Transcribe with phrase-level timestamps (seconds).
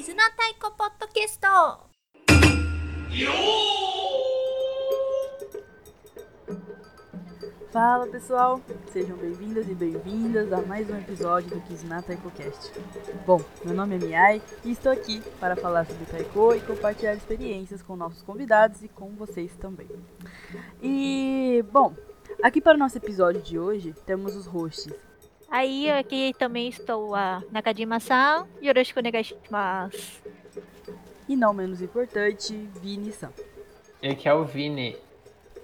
[0.00, 1.46] 絆太鼓ポッドキャスト
[7.72, 8.60] Fala pessoal,
[8.92, 12.72] sejam bem-vindas e bem-vindas a mais um episódio do Kizuna TaikoCast.
[13.26, 17.82] Bom, meu nome é Miai e estou aqui para falar sobre Taiko e compartilhar experiências
[17.82, 19.88] com nossos convidados e com vocês também.
[20.82, 21.94] E, bom,
[22.42, 24.94] aqui para o nosso episódio de hoje temos os hosts.
[25.51, 28.47] Aí, aqui também estou a Nakajima-san.
[28.63, 30.21] Yoroshiku onegaishimasu.
[31.27, 33.33] E não menos importante, Vini-san.
[34.01, 34.95] Aqui é o Vini.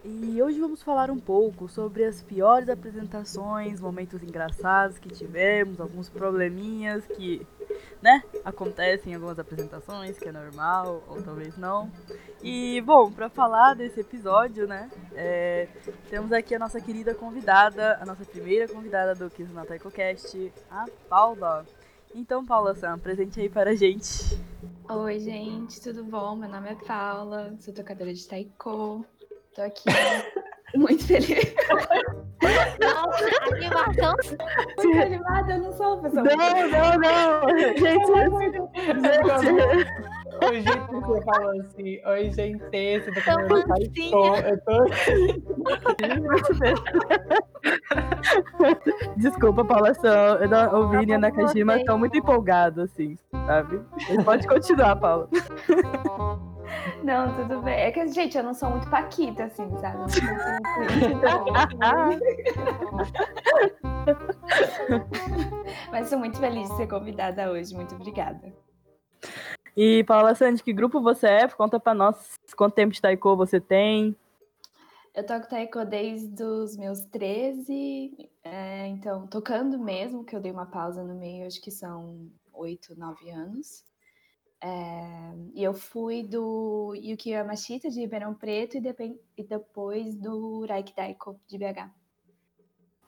[0.10, 6.08] E hoje vamos falar um pouco sobre as piores apresentações, momentos engraçados que tivemos, alguns
[6.08, 7.46] probleminhas que,
[8.02, 11.92] né, acontecem em algumas apresentações, que é normal, ou talvez não.
[12.42, 15.68] E, bom, para falar desse episódio, né, é,
[16.10, 20.86] temos aqui a nossa querida convidada, a nossa primeira convidada do Kiss na TaikoCast, a
[21.10, 21.66] Paula.
[22.16, 24.42] Então, Paula Sam, presente aí para a gente.
[24.90, 26.34] Oi, gente, tudo bom?
[26.38, 29.06] Meu nome é Paula, sou tocadora de taiko.
[29.58, 29.90] Tô aqui
[30.76, 31.56] muito feliz.
[32.80, 34.14] Nossa, animação.
[34.78, 36.24] Muito animada, eu não sou uma pessoa.
[36.24, 36.36] Não,
[36.70, 37.58] não, não!
[37.58, 38.60] Gente, gente,
[40.40, 44.86] O jeito que você falou assim, oi gente, você tá taiko, eu tô
[49.18, 53.82] Desculpa, Paula Sam, eu não- o Vini e a Nakajima estão muito empolgados, assim, sabe?
[54.24, 55.28] Pode continuar, Paula.
[57.04, 57.76] Não, tudo bem.
[57.76, 59.98] É que, gente, eu não sou muito paquita, assim, sabe?
[60.00, 60.08] Eu
[65.92, 67.76] Mas sou muito feliz de ser convidada hoje.
[67.76, 68.54] Muito obrigada.
[69.76, 71.48] E Paula Sandy, que grupo você é?
[71.48, 74.16] Conta pra nós quanto tempo de taiko você tem.
[75.14, 80.68] Eu toco taiko desde os meus 13, é, então, tocando mesmo, que eu dei uma
[80.68, 83.84] pausa no meio, acho que são 8, 9 anos.
[84.62, 90.66] É, e eu fui do Yuki Yamashita, de Ribeirão Preto, e, depen- e depois do
[90.66, 91.90] Raik Taiko, de BH.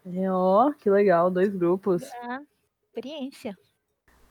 [0.05, 2.03] É, Ó, que legal, dois grupos.
[2.23, 2.41] Ah,
[2.85, 3.57] experiência.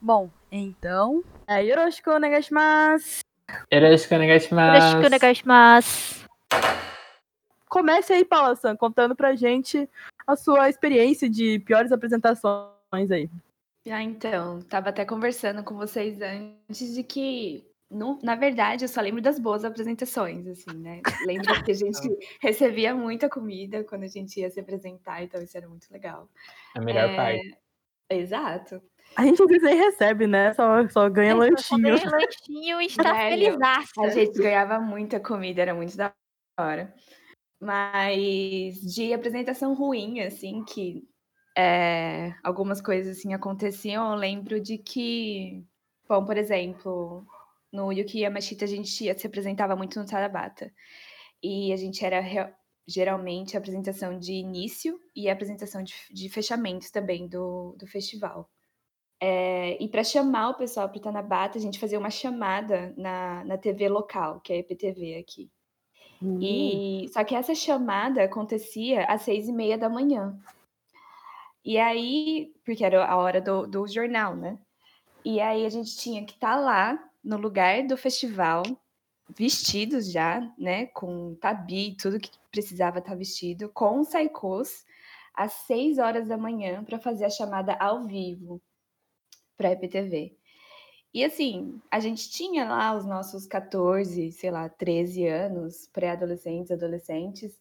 [0.01, 1.21] Bom, então.
[1.45, 3.21] É Yoroshiku onegaishimasu.
[3.71, 4.77] Yoroshiku onegaishimasu.
[4.77, 6.29] Yoroshiku onegaishimasu.
[7.67, 9.87] Comece aí, Paula San, contando pra gente
[10.25, 13.29] a sua experiência de piores apresentações aí.
[13.87, 19.01] Ah, então, tava até conversando com vocês antes de que, não- na verdade, eu só
[19.01, 21.01] lembro das boas apresentações, assim, né?
[21.25, 25.57] Lembro que a gente recebia muita comida quando a gente ia se apresentar, então isso
[25.57, 26.29] era muito legal.
[26.75, 27.57] A melhor É, parte.
[28.11, 28.81] Exato.
[29.15, 30.53] A gente nem recebe, né?
[30.53, 31.81] Só, só ganha Só lanchinho.
[31.81, 31.95] ganha
[32.29, 34.01] lanchinho e está felizaça.
[34.01, 36.13] A gente ganhava muita comida, era muito da
[36.59, 36.93] hora.
[37.61, 41.07] Mas de apresentação ruim, assim, que
[41.59, 45.61] é, algumas coisas assim aconteciam, eu lembro de que,
[46.07, 47.25] bom, por exemplo,
[47.69, 50.71] no Yuki Yamashita a gente se apresentava muito no Tarabata.
[51.43, 52.23] E a gente era
[52.87, 58.49] geralmente a apresentação de início e a apresentação de, de fechamento também do, do festival.
[59.21, 63.43] É, e para chamar o pessoal para o Tanabata, a gente fazia uma chamada na,
[63.43, 65.51] na TV local, que é a EPTV aqui.
[66.21, 66.39] Hum.
[66.41, 70.39] E só que essa chamada acontecia às seis e meia da manhã.
[71.63, 74.57] E aí, porque era a hora do, do jornal, né?
[75.23, 78.63] E aí a gente tinha que estar lá no lugar do festival,
[79.29, 80.87] vestidos já, né?
[80.87, 84.85] Com tabi, tudo que precisava estar vestido, com saikos,
[85.33, 88.61] às seis horas da manhã para fazer a chamada ao vivo
[89.57, 90.37] para a EPTV.
[91.13, 97.59] E assim, a gente tinha lá os nossos 14, sei lá, 13 anos, pré-adolescentes, adolescentes.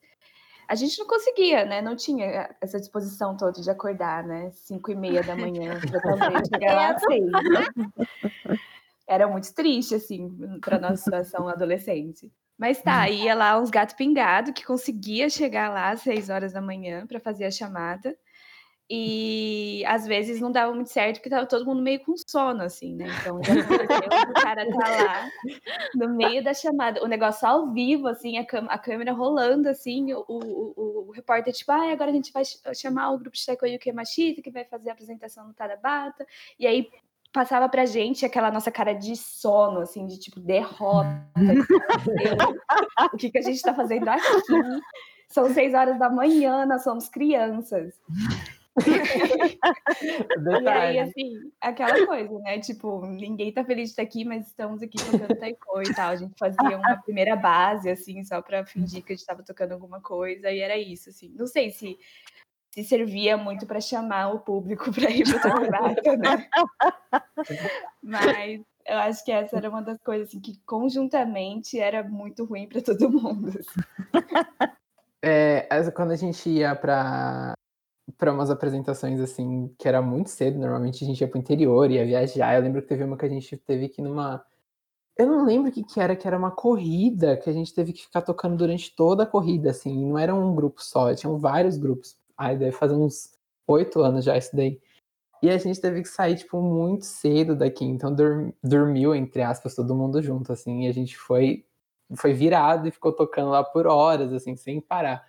[0.69, 1.81] A gente não conseguia, né?
[1.81, 4.51] Não tinha essa disposição toda de acordar, né?
[4.51, 8.59] 5 e meia da manhã, para talvez chegar lá às seis, né?
[9.09, 12.31] Era muito triste, assim, para nossa situação adolescente.
[12.59, 16.61] Mas tá, ia lá uns gato pingado que conseguia chegar lá às 6 horas da
[16.61, 18.15] manhã para fazer a chamada.
[18.91, 22.95] E às vezes não dava muito certo porque tava todo mundo meio com sono, assim,
[22.95, 23.07] né?
[23.21, 25.31] Então já aconteceu o cara tá lá
[25.95, 30.25] no meio da chamada, o negócio ao vivo, assim, a, a câmera rolando, assim, o,
[30.27, 30.73] o,
[31.09, 33.93] o- repórter, tipo, ah, agora a gente vai ch- chamar o grupo de Taiko Yuki
[33.93, 36.27] Machita, que vai fazer a apresentação no Tarabata,
[36.59, 36.89] e aí
[37.31, 41.29] passava pra gente aquela nossa cara de sono, assim, de tipo, derrota.
[43.13, 44.23] o que, que a gente tá fazendo aqui?
[45.29, 47.93] São seis horas da manhã, nós somos crianças.
[50.63, 52.59] E aí, assim, aquela coisa, né?
[52.61, 56.11] Tipo, ninguém tá feliz de estar aqui, mas estamos aqui tocando taiko e tal.
[56.11, 59.73] A gente fazia uma primeira base, assim, só pra fingir que a gente tava tocando
[59.73, 61.33] alguma coisa, e era isso, assim.
[61.37, 61.99] Não sei se,
[62.71, 66.49] se servia muito pra chamar o público pra ir pro Tanabata, né?
[68.03, 72.69] Mas eu acho que essa era uma das coisas assim, que conjuntamente era muito ruim
[72.69, 73.49] para todo mundo.
[73.49, 74.73] assim.
[75.23, 77.53] É, quando a gente ia pra,
[78.17, 82.05] pra umas apresentações assim, que era muito cedo, normalmente a gente ia pro interior, ia
[82.05, 82.55] viajar.
[82.55, 84.45] Eu lembro que teve uma que a gente teve que numa.
[85.17, 87.93] Eu não lembro o que, que era, que era uma corrida, que a gente teve
[87.93, 91.77] que ficar tocando durante toda a corrida, assim, não era um grupo só, tinham vários
[91.77, 92.17] grupos.
[92.37, 93.33] Ai, deve fazer uns
[93.67, 94.81] oito anos já isso daí.
[95.43, 99.75] E a gente teve que sair, tipo, muito cedo daqui, então dur- dormiu, entre aspas,
[99.75, 101.65] todo mundo junto, assim, e a gente foi,
[102.17, 105.25] foi virado e ficou tocando lá por horas, assim, sem parar.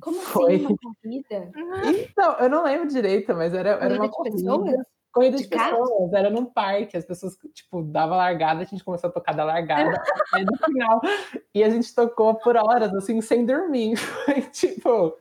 [0.00, 0.54] Como Foi.
[0.56, 1.50] assim uma corrida?
[1.84, 4.36] Então, eu não lembro direito, mas era, era Corrida uma de corrida.
[4.36, 4.86] pessoas?
[5.12, 5.78] Corrida de, De carro?
[5.82, 9.42] pessoas, era num parque, as pessoas, tipo, dava largada, a gente começou a tocar da
[9.44, 9.90] largada
[10.32, 11.00] até no final.
[11.52, 13.96] E a gente tocou por horas, assim, sem dormir.
[14.24, 15.16] Foi tipo,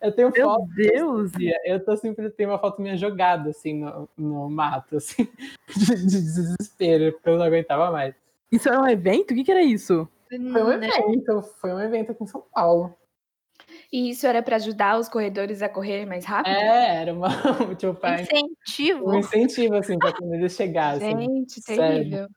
[0.00, 1.32] eu tenho Meu foto Deus!
[1.64, 5.28] eu tô sempre tenho uma foto minha jogada, assim, no, no mato, assim,
[5.76, 8.14] de, de desespero, porque eu não aguentava mais.
[8.50, 9.32] Isso era um evento?
[9.32, 10.08] O que, que era isso?
[10.30, 10.88] Foi um Né?
[10.88, 12.94] evento, foi um evento aqui em São Paulo.
[13.94, 16.52] E isso era para ajudar os corredores a correr mais rápido?
[16.52, 17.28] É, era uma,
[17.78, 19.08] tipo, pra- Incentivo.
[19.08, 21.16] um incentivo, assim, pra quando eles chegassem.
[21.16, 21.78] Gente, sério.
[21.78, 22.28] terrível.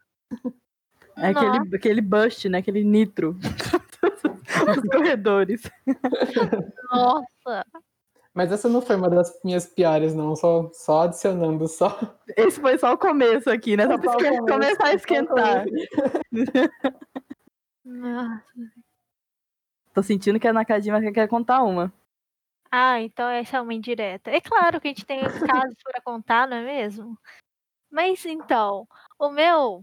[1.17, 2.59] É aquele, aquele bust, né?
[2.59, 3.35] Aquele nitro.
[4.69, 5.63] Os corredores.
[6.91, 7.65] Nossa.
[8.35, 10.35] Mas essa não foi uma das minhas piores, não.
[10.35, 11.97] Só, só adicionando só.
[12.37, 13.87] Esse foi só o começo aqui, né?
[13.87, 15.65] Só pra Só começo, começar a esquentar.
[18.03, 18.43] Ah,
[19.97, 21.91] Tô sentindo que a Nakajima quer- contar uma.
[22.71, 24.29] Ah, então essa é uma indireta.
[24.29, 27.17] É claro que a gente tem casos para contar, não é mesmo?
[27.89, 29.81] Mas então, o meu,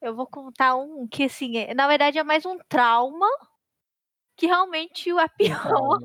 [0.00, 3.26] eu vou contar um que, assim, é- na verdade é mais um trauma,
[4.36, 5.98] que realmente é pior,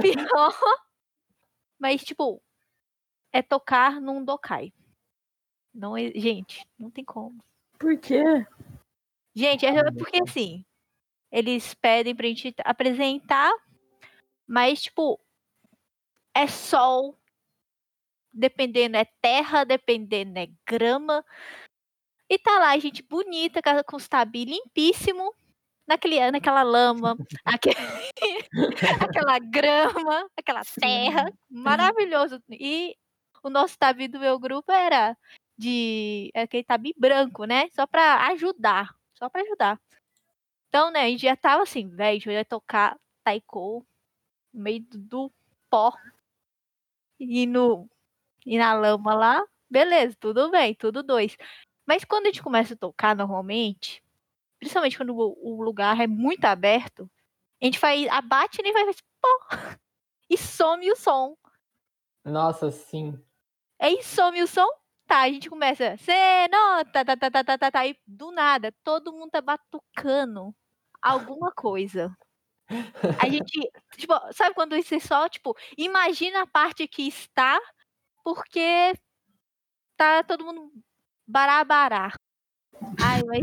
[0.00, 0.58] pior.
[1.78, 2.40] Mas, tipo,
[3.34, 4.72] é tocar num dokai.
[5.74, 7.36] Não, é- gente, não tem como.
[7.78, 8.24] Por quê?
[9.34, 10.64] Gente, é porque assim,
[11.30, 13.52] eles pedem pra gente apresentar,
[14.46, 15.20] mas tipo,
[16.34, 17.18] é sol,
[18.32, 21.24] dependendo é terra, dependendo é grama.
[22.30, 25.34] E tá lá, gente bonita, com os tabi limpíssimo,
[25.86, 27.70] naquele, naquela lama, aque-
[29.00, 32.42] aquela grama, aquela terra, maravilhoso.
[32.50, 32.94] E
[33.42, 35.16] o nosso tabi do meu grupo era
[35.56, 37.68] de é aquele tabi branco, né?
[37.72, 39.80] Só pra ajudar, só pra ajudar.
[40.68, 43.86] Então, né, a gente já tava assim, velho, a gente vai tocar taiko
[44.52, 45.32] no meio do,
[45.70, 45.92] pó
[47.18, 47.88] e no
[48.46, 51.36] e na lama lá, beleza, tudo bem, tudo dois.
[51.86, 54.02] Mas quando a gente começa a tocar normalmente,
[54.58, 57.10] principalmente quando o, o lugar é muito aberto,
[57.60, 58.84] a gente faz, abate e vai
[59.20, 59.28] pó
[60.30, 61.36] e some o som.
[62.24, 63.18] Nossa, sim.
[63.78, 64.68] Aí some o som,
[65.08, 68.72] tá, a gente começa, cê nota, tá, tá, tá, tá, tá, tá, e do nada,
[68.84, 70.54] todo mundo tá batucando
[71.02, 72.14] alguma coisa.
[73.18, 77.58] A gente, tipo, sabe quando você só, tipo, imagina a parte que está,
[78.22, 78.92] porque
[79.96, 80.70] tá todo mundo
[81.26, 82.12] barabará.
[83.00, 83.42] Ai, mas,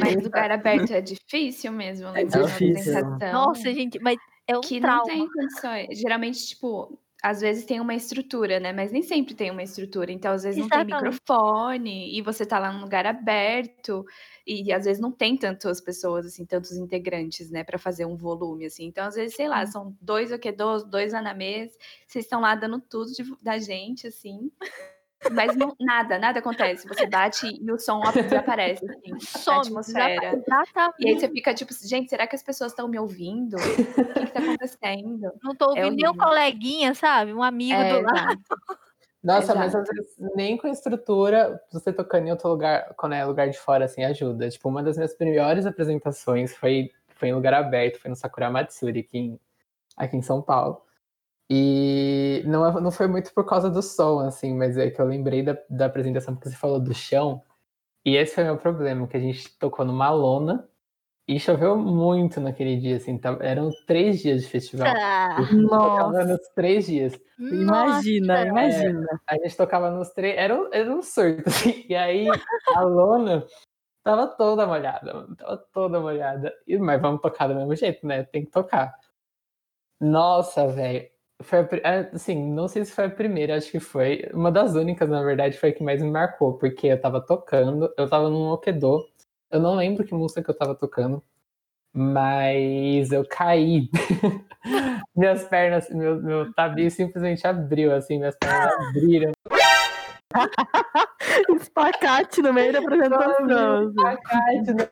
[0.00, 2.96] Mas lugar aberto é difícil mesmo, lembrar uma difícil.
[2.96, 3.32] apresentação.
[3.32, 4.16] nossa, gente, mas
[4.46, 4.98] é um que trauma.
[4.98, 5.98] não tem condições.
[5.98, 8.72] Geralmente, tipo, às vezes tem uma estrutura, né?
[8.72, 10.12] Mas nem sempre tem uma estrutura.
[10.12, 10.84] Então, às vezes não tem Exatamente.
[10.84, 14.04] microfone e você tá lá num lugar aberto
[14.46, 18.66] e às vezes não tem tantas pessoas, assim, tantos integrantes, né, Pra fazer um volume,
[18.66, 18.84] assim.
[18.86, 21.72] Então, às vezes, sei lá, são dois okedos, dois anamês,
[22.06, 24.50] vocês estão lá dando tudo de- da gente, assim.
[25.32, 26.86] Mas não- nada, nada acontece.
[26.88, 30.36] Você bate e o som desaparece, assim, Some, atmosfera.
[30.36, 30.94] exatamente.
[31.00, 33.56] E aí você fica tipo, gente, será que as pessoas estão me ouvindo?
[33.56, 35.32] O que, que tá acontecendo?
[35.42, 37.32] Não tô ouvindo nem um coleguinha, sabe?
[37.32, 38.16] Um amigo É, do lado.
[38.18, 38.84] exato.
[39.22, 39.90] Nossa, mas Exato.
[39.90, 43.86] às vezes nem com estrutura, você tocando em outro lugar, quando é lugar de fora,
[43.86, 44.50] assim, ajuda.
[44.50, 49.00] Tipo, uma das minhas melhores apresentações foi, foi em lugar aberto, foi no Sakura Matsuri,
[49.00, 49.40] aqui em,
[49.96, 50.83] aqui em São Paulo.
[51.50, 55.04] E não, é- não foi muito por causa do som, assim, mas é que eu
[55.06, 57.42] lembrei da, da apresentação porque você falou do chão.
[58.04, 60.68] E esse foi o meu problema, que a gente tocou numa lona
[61.26, 64.88] e choveu muito naquele dia, assim, tá- eram três dias de festival.
[64.96, 65.36] Ah,
[65.70, 67.18] Tocava Nossa, nos três dias.
[67.38, 68.48] imagina, Nossa.
[68.60, 69.20] imagina.
[69.26, 70.36] A gente tocava nos três.
[70.36, 71.84] Era um, era um surto, assim.
[71.88, 72.28] E aí
[72.74, 73.46] a lona
[74.02, 75.34] tava toda molhada, mano.
[75.36, 76.54] Tava toda molhada.
[76.66, 78.22] E, mas vamos tocar do mesmo jeito, né?
[78.24, 78.94] Tem que tocar.
[80.00, 81.08] Nossa, velho.
[81.42, 84.28] Foi a assim, não sei se foi a primeira, acho que foi.
[84.32, 87.92] Uma das únicas, na verdade, foi a que mais me marcou, porque eu tava tocando,
[87.98, 89.04] eu tava num Okedo.
[89.50, 91.22] Eu não lembro que música que eu tava tocando,
[91.92, 93.88] mas eu caí.
[95.14, 99.32] minhas pernas, meu, meu tabi simplesmente abriu, assim, minhas pernas abriram.
[101.60, 103.46] Espacate no meio da apresentação.
[103.46, 104.90] de novo,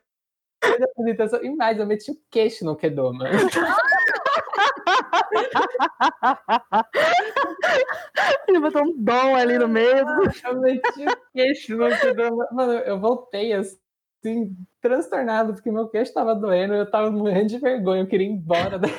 [0.78, 1.42] da apresentação.
[1.42, 3.30] E mais, eu meti o queixo no Kedô, mano.
[8.48, 10.04] Ele botou um dom ali no meio.
[10.44, 12.36] Eu meti o queixo no Kedô.
[12.52, 18.02] Mano, eu voltei assim, transtornado, porque meu queixo tava doendo, eu tava morrendo de vergonha,
[18.02, 18.92] eu queria ir embora daí.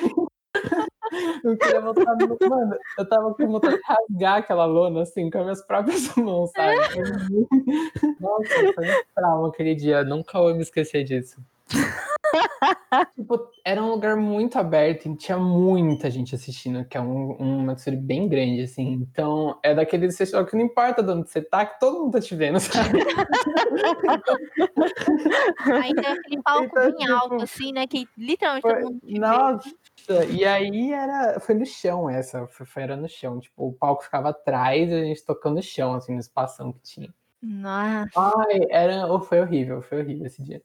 [1.43, 2.49] Eu queria voltar no...
[2.49, 6.51] Mano, eu tava com vontade de rasgar aquela lona, assim, com as minhas próprias mãos,
[6.51, 6.77] sabe?
[8.19, 10.03] Nossa, foi um trauma aquele dia.
[10.03, 11.39] Nunca vou me esquecer disso.
[13.15, 17.77] tipo, era um lugar muito aberto e tinha muita gente assistindo, que é um, uma
[17.77, 18.93] série bem grande, assim.
[18.93, 22.21] Então, é daquele festival que não importa de onde você tá, que todo mundo tá
[22.21, 22.99] te vendo, sabe?
[25.83, 27.87] Ainda é aquele palco Então, bem tipo, alto, assim, né?
[27.87, 29.01] Que literalmente Foi- todo mundo.
[29.03, 33.73] Nossa, e aí era, foi no chão essa, foi, foi- era no chão, tipo, o
[33.73, 37.13] palco ficava atrás e a gente tocando no chão, assim, no espação que tinha.
[37.41, 38.09] Nossa.
[38.15, 40.61] Ai, era, foi horrível, foi horrível esse dia.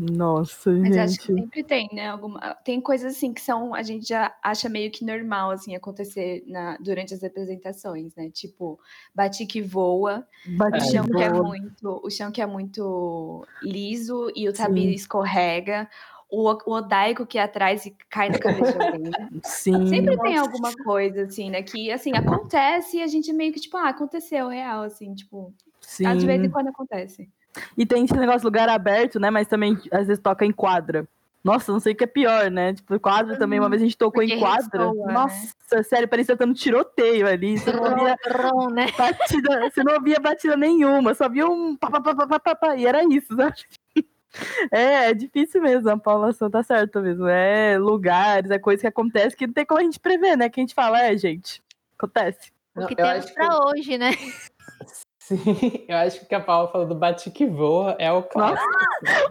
[0.00, 1.42] Nossa, Mas acho que gente.
[1.42, 2.08] sempre tem, né?
[2.08, 2.54] Alguma...
[2.64, 6.78] Tem coisas assim que são, a gente já acha meio que normal, assim, acontecer na...
[6.78, 8.30] durante as apresentações, né?
[8.30, 8.80] Tipo,
[9.14, 14.48] batique voa, o Bate chão que é muito, o chão que é muito liso e
[14.48, 14.90] o tabi Sim.
[14.92, 15.86] escorrega,
[16.30, 19.40] o, o odaico que é atrás e cai na cabeça de.
[19.44, 19.86] Sim.
[19.86, 21.62] Sempre tem alguma coisa, assim, né?
[21.62, 25.52] Que, assim, acontece e a gente meio que, tipo, ah, aconteceu, real, assim, tipo,
[25.82, 26.06] Sim.
[26.06, 27.28] às vezes quando acontece.
[27.76, 29.30] E tem esse negócio de lugar aberto, né?
[29.30, 31.06] Mas também às vezes toca em quadra.
[31.42, 32.74] Nossa, não sei o que é pior, né?
[32.74, 34.88] Tipo, quadra também, uma vez a gente tocou Porque em quadra.
[34.88, 35.12] ressoa, né?
[35.12, 37.58] Nossa, sério, parecia tendo tiroteio ali.
[37.58, 38.16] Você não ouvia
[38.72, 38.86] né?
[38.96, 42.54] batida, você não ouvia batida nenhuma, só via um pá, pá, pá, pá, pá, pá,
[42.54, 43.56] pá, e era isso, sabe?
[44.70, 47.26] É, é difícil mesmo, a Paula São tá certo mesmo.
[47.26, 50.48] É lugares, é coisa que acontece que não tem como a gente prever, né?
[50.48, 51.60] Que a gente fala, é, gente,
[51.98, 52.52] acontece.
[52.76, 54.12] O que eu temos pra hoje, né?
[55.30, 55.36] Sim,
[55.86, 58.68] eu acho que o que a Paula falou do Batique Voa é o clássico.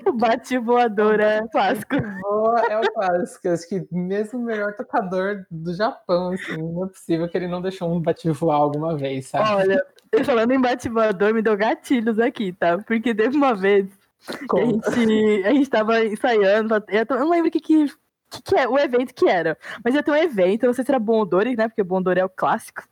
[0.05, 1.95] O bate voador é clássico.
[2.21, 3.49] Voa é o clássico.
[3.49, 7.61] Acho que mesmo o melhor tocador do Japão, assim, não é possível que ele não
[7.61, 9.49] deixou um bate voar alguma vez, sabe?
[9.49, 9.85] Olha,
[10.23, 12.77] falando em bate voador, me deu gatilhos aqui, tá?
[12.77, 13.85] Porque teve uma vez
[14.49, 17.87] que a gente, a gente tava ensaiando, eu não lembro o que, que,
[18.29, 20.85] que, que é, o evento que era, mas ia ter um evento, eu não sei
[20.85, 22.83] se era Bondori, né, porque Bondori é o clássico,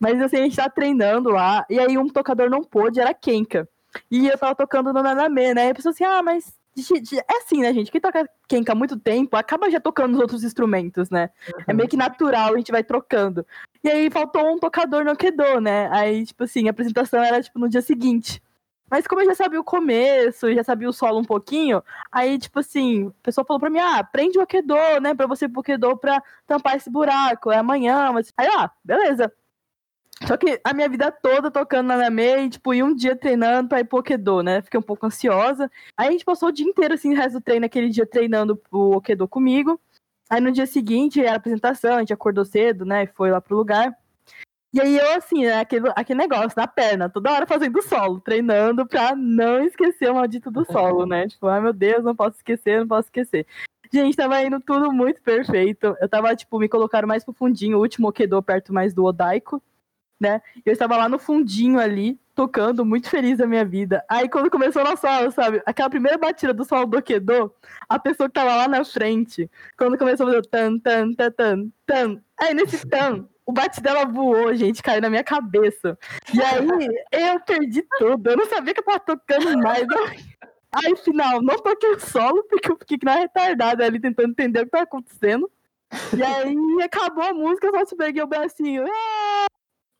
[0.00, 3.68] mas assim, a gente tava treinando lá, e aí um tocador não pôde, era Kenka,
[4.10, 7.60] e eu tava tocando no Naname, né, e a pessoa assim, ah, mas é assim,
[7.60, 11.30] né, gente, quem toca Kenka há muito tempo, acaba já tocando os outros instrumentos, né,
[11.66, 13.46] é meio que natural, a gente vai trocando.
[13.84, 15.90] E aí faltou um tocador no Kedô, né?
[15.92, 18.42] Aí, tipo assim, a apresentação era tipo no dia seguinte.
[18.90, 22.60] Mas como eu já sabia o começo, já sabia o solo um pouquinho, aí, tipo
[22.60, 25.14] assim, a pessoa falou pra mim, ah, prende o Akedô, né?
[25.14, 28.10] Pra você ir pro Akedô pra tampar esse buraco, é amanhã.
[28.10, 28.32] Mas...
[28.38, 29.30] Aí, ah, beleza.
[30.26, 33.68] Só que a minha vida toda tocando na Name e, tipo, e um dia treinando
[33.68, 34.62] pra ir pro Okedô, né?
[34.62, 35.70] Fiquei um pouco ansiosa.
[35.96, 38.60] Aí a gente passou o dia inteiro, assim, o resto do treino, aquele dia treinando
[38.70, 39.78] o Okedô comigo.
[40.30, 43.04] Aí no dia seguinte era a apresentação, a gente acordou cedo, né?
[43.04, 43.94] E foi lá pro lugar.
[44.72, 48.84] E aí eu, assim, né, aquele, aquele negócio na perna, toda hora fazendo solo, treinando
[48.84, 51.28] pra não esquecer o maldito do solo, né?
[51.28, 53.46] Tipo, ai meu Deus, não posso esquecer, não posso esquecer.
[53.92, 55.96] Gente, tava indo tudo muito perfeito.
[56.00, 59.62] Eu tava, tipo, me colocaram mais pro fundinho, o último Okedô perto mais do Odaiko,
[60.20, 60.40] né?
[60.64, 64.04] Eu estava lá no fundinho ali, tocando, muito feliz da minha vida.
[64.08, 65.62] Aí quando começou a solo, sabe?
[65.66, 67.54] Aquela primeira batida do solo do Okedô,
[67.88, 71.68] a pessoa que tava lá na frente, quando começou a fazer tan, tan, tan, tan,
[71.86, 72.20] tan.
[72.38, 75.98] Aí nesse tan, o bate dela voou, gente, caiu na minha cabeça.
[76.32, 78.30] E aí eu perdi tudo.
[78.30, 79.86] Eu não sabia que eu tava tocando mais.
[80.76, 84.60] Aí, final, não toquei o solo, porque eu fiquei que na retardada ali tentando entender
[84.60, 85.48] o que tava acontecendo.
[86.16, 88.84] E aí acabou a música, eu só te peguei o bracinho.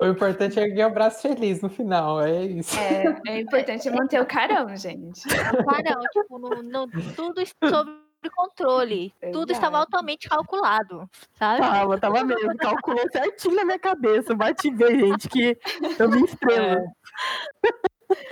[0.04, 2.78] O importante é erguer o braço feliz no final, é isso.
[2.78, 5.22] É, é importante manter o carão, gente.
[5.28, 7.90] Carão, tipo, no, no- tudo sob
[8.34, 9.12] controle.
[9.32, 11.08] Tudo estava altamente calculado,
[11.38, 11.60] sabe?
[11.60, 14.34] Tava, tava mesmo, calculou certinho na minha cabeça.
[14.34, 15.58] Bate ver, gente, que
[15.98, 16.82] eu vi estrela.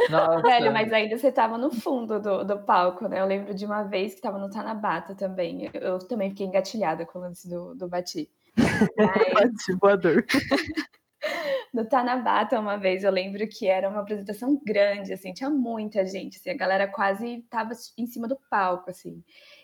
[0.08, 0.42] Nossa.
[0.42, 3.20] Velho, mas ainda você tava no fundo do, do palco, né?
[3.20, 5.70] Eu lembro de uma vez que tava no Tanabata também.
[5.74, 8.30] Eu, eu também fiquei engatilhada com o lance do, do Bati.
[8.96, 10.24] Mas Bate voador.
[11.72, 16.38] no Tanabata, uma vez, eu lembro que era uma apresentação grande, assim, tinha muita gente,
[16.38, 19.22] assim, a galera quase tava em cima do palco, assim.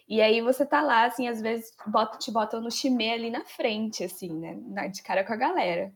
[0.09, 3.45] E aí você tá lá, assim, às vezes bota, te botam no chimê ali na
[3.45, 4.89] frente, assim, né?
[4.89, 5.93] De cara com a galera.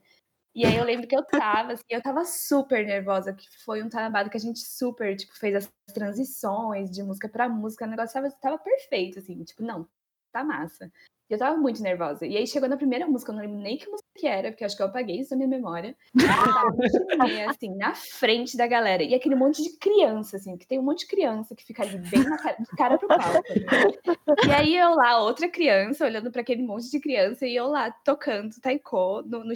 [0.54, 3.88] E aí eu lembro que eu tava, assim, eu tava super nervosa, que foi um
[3.88, 8.14] Tanabata que a gente super, tipo, fez as transições de música pra música, o negócio
[8.14, 9.88] tava, tava perfeito, assim, tipo, não,
[10.33, 10.92] tá massa.
[11.33, 12.27] Eu tava muito nervosa.
[12.27, 14.65] E aí chegou na primeira música, eu não lembro nem que música que era, porque
[14.65, 15.97] acho que eu apaguei isso da minha memória.
[16.15, 19.03] Eu tava chimê, assim, na frente da galera.
[19.03, 21.97] E aquele monte de criança, assim, que tem um monte de criança que fica ali
[21.99, 23.33] bem na cara, de cara pro palco.
[23.33, 24.47] né?
[24.47, 27.91] E aí eu lá, outra criança, olhando para aquele monte de criança, e eu lá
[27.91, 29.55] tocando taiko no, no.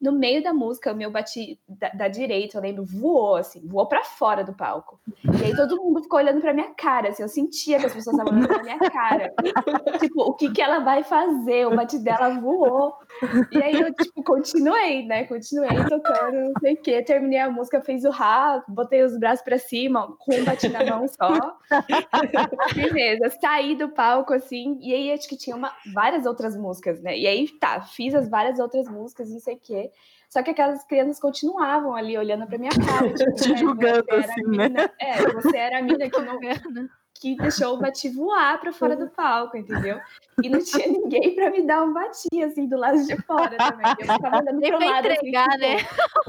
[0.00, 3.86] No meio da música, o meu bati da, da direita, eu lembro, voou, assim, voou
[3.86, 4.98] para fora do palco.
[5.22, 8.16] E aí todo mundo ficou olhando pra minha cara, assim, eu sentia que as pessoas
[8.16, 9.30] estavam olhando pra minha cara.
[10.00, 11.66] tipo, o que que ela vai fazer?
[11.66, 12.94] O bate dela voou.
[13.52, 15.24] E aí eu, tipo, continuei, né?
[15.24, 17.02] Continuei tocando, não sei o quê.
[17.02, 20.84] Terminei a música, fez o rá, botei os braços pra cima, com um bati na
[20.84, 21.56] mão só.
[22.74, 27.16] Beleza, saí do palco, assim, e aí acho que tinha uma, várias outras músicas, né?
[27.16, 29.90] E aí, tá, fiz as várias outras músicas, não sei o quê.
[30.28, 33.10] Só que aquelas crianças continuavam ali olhando pra minha cara.
[33.14, 36.20] Tipo, Te né, julgando, você era a assim, mina- É, você era a mina que
[36.20, 36.38] não
[37.20, 40.00] que deixou o bati voar pra fora do palco, entendeu?
[40.42, 43.86] E não tinha ninguém pra me dar um bati, assim, do lado de fora também.
[43.98, 45.76] Eu ficava olhando Nem pro lado, entregar, assim, né?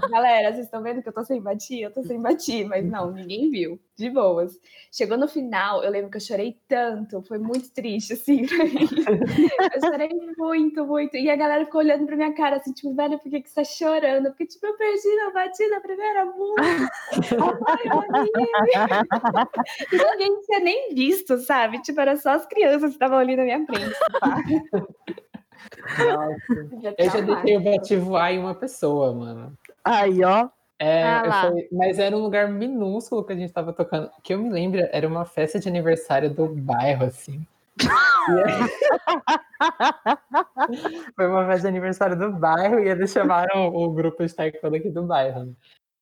[0.09, 1.79] Galera, vocês estão vendo que eu tô sem bati?
[1.79, 3.79] Eu tô sem bati, mas não, ninguém viu.
[4.01, 4.59] De boas.
[4.91, 8.87] Chegou no final, eu lembro que eu chorei tanto, foi muito triste, assim, pra mim.
[9.75, 11.15] Eu chorei muito, muito.
[11.15, 13.55] E a galera ficou olhando pra minha cara, assim, tipo, velho, por que, que você
[13.55, 14.29] tá chorando?
[14.29, 16.89] Porque, tipo, eu perdi na bati na primeira música.
[19.91, 21.79] E ninguém tinha nem visto, sabe?
[21.83, 23.95] Tipo, era só as crianças que estavam ali na minha frente.
[25.99, 26.35] Nossa.
[26.71, 26.91] Eu já
[27.21, 29.55] deixei o bate voar em uma pessoa, mano.
[29.85, 30.49] Aí, ó.
[30.83, 34.09] É, Ah mas era um lugar minúsculo que a gente tava tocando.
[34.23, 37.45] Que eu me lembro, era uma festa de aniversário do bairro, assim.
[37.79, 38.69] Aí-
[41.15, 44.89] foi uma festa de aniversário do bairro e eles chamaram o grupo de taekwondo aqui
[44.89, 45.45] do bairro.
[45.45, 45.53] né?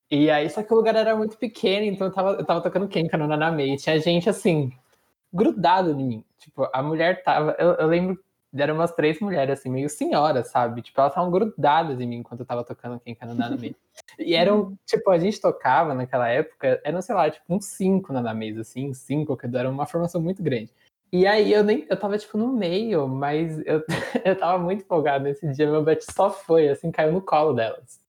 [0.10, 2.88] E aí, só que o lugar era muito pequeno, então eu tava, eu tava tocando
[2.88, 3.74] Kenka no Naname.
[3.74, 4.72] E tinha gente, assim,
[5.34, 6.24] grudado em mim.
[6.40, 7.54] Tipo, a mulher tava.
[7.60, 8.18] Eu, eu lembro,
[8.56, 10.82] eram umas três mulheres, assim, meio senhoras, sabe?
[10.82, 13.75] Tipo, elas estavam grudadas em mim enquanto eu tava tocando Kenka no Naname.
[14.18, 18.34] E eram, tipo, a gente tocava naquela época, eram, sei lá, tipo, uns cinco na
[18.34, 20.71] mesa, assim, cinco, que era uma formação muito grande.
[21.12, 23.84] E aí eu nem, eu tava, tipo, no meio, mas eu,
[24.26, 28.00] eu tava muito empolgado nesse dia, meu bet só foi, assim, caiu no colo delas.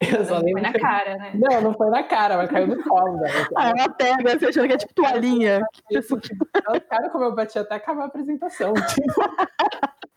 [0.00, 1.32] Eu só Foi lembro na que- cara, né?
[1.34, 3.48] Não, não foi na cara, mas caiu no colo delas.
[3.56, 5.60] Ah, ela pega, assim, achando que é tipo toalhinha.
[6.88, 8.74] Cara, como eu bati até acabar a apresentação.
[8.74, 9.20] Tipo,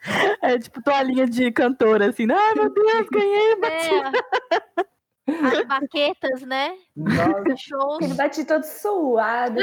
[0.43, 2.27] É tipo toalhinha de cantora, assim.
[2.31, 3.95] Ai, meu Deus, ganhei, bati.
[3.95, 4.91] É.
[5.31, 6.71] As baquetas, né?
[6.95, 8.01] nossa, Shows.
[8.01, 9.59] Ele bati todo suado,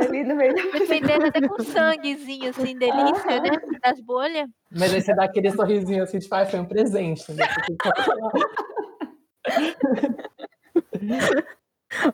[0.00, 3.50] ali no meio da Defendendo até com sanguezinho, assim, delícia, né?
[3.82, 4.48] Das bolhas.
[4.70, 7.30] mas aí você dá aquele sorrisinho assim, tipo, ah, foi um presente.
[7.32, 7.44] Né?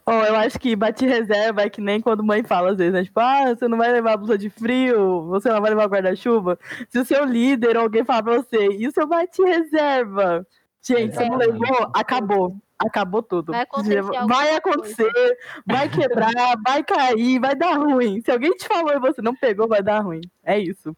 [0.06, 3.02] Ó, eu acho que bate reserva é que nem quando mãe fala às vezes, né?
[3.02, 6.58] Tipo, ah, você não vai levar blusa de frio, você não vai levar guarda-chuva.
[6.88, 10.46] Se o seu líder ou alguém falar pra você, e o seu bate reserva?
[10.80, 12.56] Gente, você não levou, acabou.
[12.78, 13.52] Acabou tudo.
[13.52, 18.20] Vai acontecer Vai acontecer, vai quebrar, vai cair, vai dar ruim.
[18.20, 20.20] Se alguém te falou e você não pegou, vai dar ruim.
[20.42, 20.94] É isso.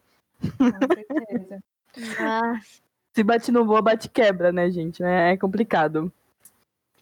[0.57, 1.63] Com certeza.
[2.19, 2.59] Ah,
[3.17, 5.01] Se bate no voa, bate quebra, né, gente?
[5.03, 6.13] É complicado.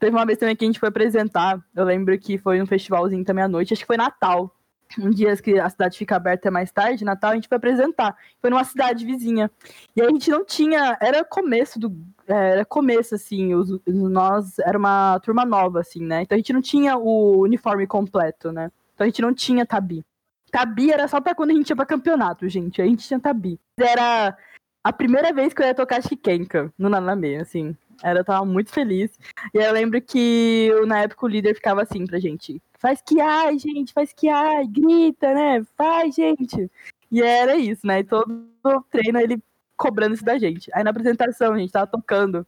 [0.06, 1.60] Teve uma vez também que a gente foi apresentar.
[1.76, 4.56] Eu lembro que foi um festivalzinho também à noite, acho que foi Natal.
[5.00, 8.16] Um dia que a cidade fica aberta mais tarde, Natal, a gente foi apresentar.
[8.40, 9.50] Foi numa cidade vizinha.
[9.96, 10.96] E a gente não tinha.
[11.02, 11.92] Era começo do.
[12.28, 13.56] é, Era começo, assim.
[13.56, 14.60] Os, nós.
[14.60, 16.22] Era uma turma nova, assim, né?
[16.22, 18.72] Então a gente não tinha o uniforme completo, né?
[18.94, 20.06] Então a gente não tinha tabi.
[20.52, 22.80] Tabi era só pra quando a gente ia pra campeonato, gente.
[22.80, 23.60] A gente tinha tabi.
[23.76, 24.38] Era
[24.84, 27.76] a primeira vez que eu ia tocar Shikenka no Naname, assim.
[28.06, 29.18] Era, eu tava muito feliz.
[29.52, 33.58] E eu lembro que na época o líder ficava assim pra gente: faz que ai,
[33.58, 35.66] gente, faz que ai, grita, né?
[35.76, 36.70] Faz, gente.
[37.12, 38.02] E era isso, né?
[38.02, 38.48] E todo
[38.92, 39.42] treino ele
[39.76, 40.70] cobrando isso da gente.
[40.72, 42.46] Aí na apresentação, a gente tava tocando.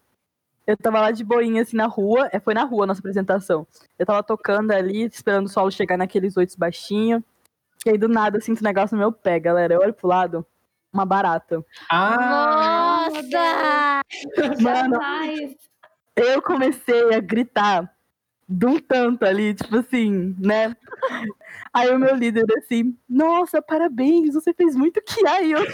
[0.68, 2.30] Eu tava lá de boinha, assim, na rua.
[2.32, 3.66] É, foi na rua a nossa apresentação.
[3.98, 7.24] Eu tava tocando ali, esperando o solo chegar naqueles oito baixinhos.
[7.84, 9.74] E aí, do nada, eu sinto um negócio no meu pé, galera.
[9.74, 10.46] Eu olho pro lado,
[10.98, 11.64] uma barata.
[11.90, 14.02] Ah, Nossa!
[14.62, 15.56] Mano, Jamais.
[16.16, 17.94] eu comecei a gritar
[18.50, 20.76] de um tanto ali, tipo assim, né?
[21.74, 25.74] Aí o meu líder assim, nossa, parabéns, você fez muito que aí hoje.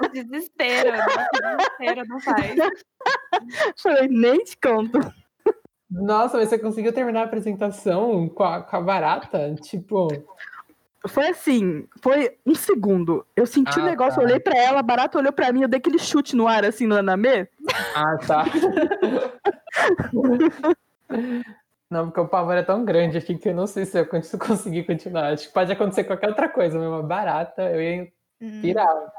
[0.00, 1.04] O desespero, né?
[1.34, 2.54] O desespero não faz.
[3.82, 4.98] Falei, nem te conto.
[5.90, 9.54] nossa, mas você conseguiu terminar a apresentação com a, com a barata?
[9.60, 10.06] Tipo,
[11.06, 13.24] Foi assim, foi um segundo.
[13.36, 14.26] Eu senti o Ah, negócio, tá.
[14.26, 16.86] olhei pra ela, a barata olhou pra mim, eu dei aquele chute no ar, assim,
[16.86, 17.48] no anamê.
[17.94, 18.44] ah, tá.
[21.90, 24.34] Não, porque o pavor é tão grande aqui que eu não sei se eu cons-
[24.38, 25.32] conseguir continuar.
[25.32, 29.12] Acho que pode acontecer qualquer outra coisa, mas uma barata, eu ia Hum, Pirava.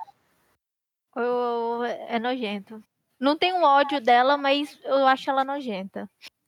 [1.16, 2.82] eu- é nojento.
[3.20, 6.08] Não tenho ódio dela, mas eu acho ela nojenta.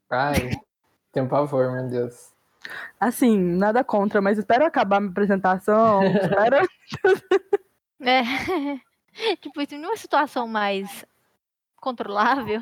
[0.10, 0.52] Ai,
[1.12, 2.32] tenho pavor, meu Deus.
[3.00, 6.04] Assim, nada contra, mas espero acabar minha apresentação.
[6.06, 6.68] espero...
[8.02, 8.22] É.
[9.42, 11.06] tipo, isso numa situação mais
[11.78, 12.62] controlável.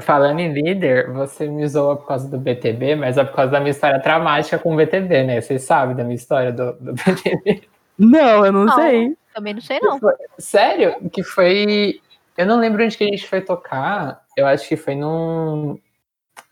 [0.00, 3.60] Falando em líder, você me zoa por causa do BTB, mas é por causa da
[3.60, 5.40] minha história traumática com o BTB, né?
[5.40, 7.66] Vocês sabem da minha história do, do BTB.
[7.98, 8.74] Não, eu não Não.
[8.74, 9.16] sei.
[9.34, 9.98] Também não sei, não.
[10.38, 11.10] Sério?
[11.10, 12.00] Que foi.
[12.36, 14.22] Eu não lembro onde que a gente foi tocar.
[14.36, 15.78] Eu acho que foi num.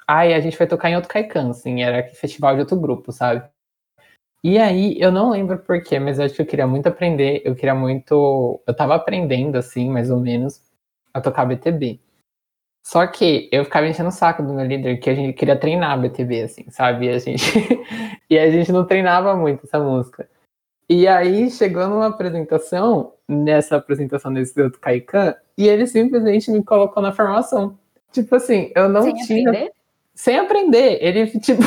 [0.07, 3.49] Ai, a gente foi tocar em outro Caican, assim, era festival de outro grupo, sabe?
[4.43, 7.41] E aí, eu não lembro porquê, mas eu acho que eu queria muito aprender.
[7.45, 8.61] Eu queria muito.
[8.67, 10.61] Eu tava aprendendo, assim, mais ou menos,
[11.15, 11.99] a tocar BTB.
[12.87, 15.99] Só que eu ficava enchendo o saco do meu líder que a gente queria treinar
[15.99, 17.07] BTB, assim, sabe?
[17.07, 17.43] E a gente,
[18.29, 20.29] e a gente não treinava muito essa música.
[20.87, 27.03] E aí chegou numa apresentação, nessa apresentação desse outro Caican, e ele simplesmente me colocou
[27.03, 27.79] na formação.
[28.13, 29.49] Tipo assim, eu não Sem tinha.
[29.49, 29.73] aprender?
[30.15, 30.99] Sem aprender.
[31.01, 31.63] Ele, tipo.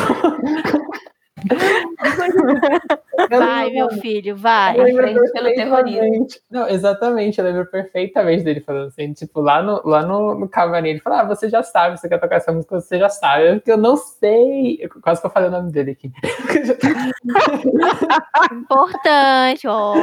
[3.30, 4.80] Vai, meu filho, vai.
[4.80, 6.41] eu lembro Aprende pelo perfeitamente.
[6.50, 10.89] Não, exatamente, eu lembro perfeitamente dele falando assim, tipo, lá no, lá no, no camarim,
[10.89, 13.47] ele falou, ah, você já sabe, você quer tocar essa música, você já sabe.
[13.47, 14.78] Eu, eu não sei.
[14.82, 16.12] Eu- quase que eu falei o nome dele aqui.
[18.52, 19.95] Importante, ó.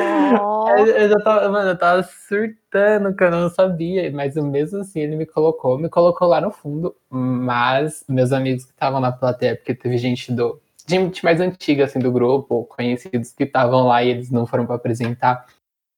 [0.76, 5.00] Eu, eu já tava, mano, eu tava surtando que eu não sabia, mas mesmo assim
[5.00, 9.56] ele me colocou, me colocou lá no fundo, mas meus amigos que estavam na plateia,
[9.56, 14.10] porque teve gente do gente mais antiga assim do grupo, conhecidos que estavam lá e
[14.10, 15.46] eles não foram pra apresentar,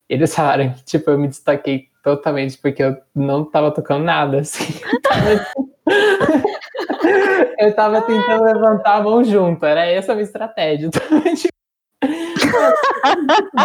[0.09, 4.65] eles falaram que tipo eu me destaquei totalmente porque eu não tava tocando nada assim.
[7.59, 10.91] eu tava tentando levantar a mão junto, era essa a minha estratégia.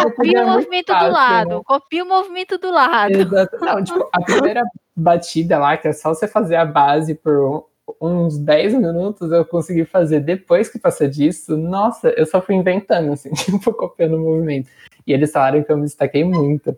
[0.02, 1.18] Copia É o muito movimento fácil, do né?
[1.18, 1.62] lado.
[1.64, 3.12] Copia o movimento do lado.
[3.12, 3.58] Exato.
[3.60, 4.62] Não, tipo, a primeira
[4.96, 7.62] batida lá, que é só você fazer a base por um-
[8.00, 10.20] uns 10 minutos, eu consegui fazer.
[10.20, 14.68] Depois que passou disso, nossa, eu só fui inventando, assim, tipo, copiando o movimento.
[15.06, 16.76] E eles falaram que eu me destaquei muito.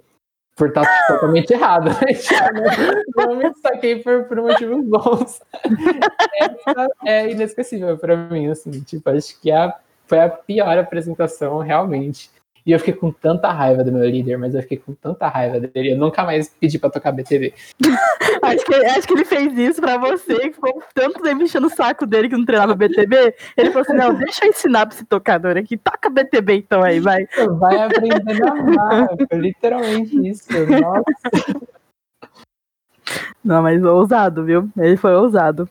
[0.57, 1.90] Por estar totalmente errado.
[2.00, 2.29] mas,
[3.18, 5.40] Eu não me destaquei por, por motivos bons.
[6.40, 8.70] Essa é inesquecível pra mim, assim.
[8.83, 9.74] Tipo, acho que a,
[10.07, 12.31] foi a pior apresentação, realmente.
[12.66, 15.61] E eu fiquei com tanta raiva do meu líder, mas eu fiquei com tanta raiva
[15.61, 15.92] dele.
[15.92, 17.53] Eu nunca mais pedi pra tocar BTV.
[18.42, 21.70] Acho que, acho que ele fez isso pra você, que ficou tanto tempo enchendo o
[21.70, 23.35] saco dele que não treinava BTB.
[23.57, 25.79] Ele falou assim: não, deixa eu ensinar pra esse tocador aqui.
[25.79, 27.27] Toca BTB então aí, vai.
[27.59, 29.09] Vai aprender a amar.
[29.33, 30.46] Literalmente isso.
[30.53, 31.74] Nossa.
[33.42, 34.68] Não, mas ousado, viu?
[34.77, 35.68] Ele foi ousado.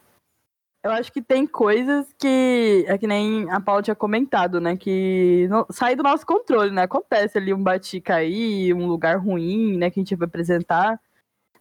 [0.84, 4.76] Eu acho que tem coisas que, é que nem a Paula tinha comentado, né?
[4.76, 6.84] Que não, sai do nosso controle, né?
[6.84, 9.90] Acontece ali um bati cair, um lugar ruim, né?
[9.90, 11.00] Que a gente vai apresentar.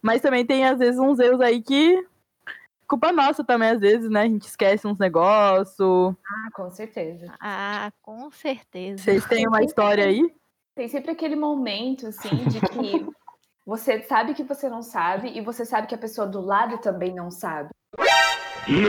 [0.01, 2.05] Mas também tem, às vezes, uns erros aí que.
[2.85, 4.23] Culpa nossa também, às vezes, né?
[4.23, 6.13] A gente esquece uns negócios.
[6.27, 7.33] Ah, com certeza.
[7.39, 9.01] Ah, com certeza.
[9.01, 10.21] Vocês têm uma história aí?
[10.75, 13.07] Tem sempre aquele momento, assim, de que
[13.65, 17.15] você sabe que você não sabe e você sabe que a pessoa do lado também
[17.15, 17.69] não sabe.
[18.67, 18.85] E